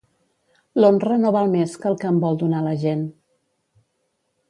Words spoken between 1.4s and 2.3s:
més que el que en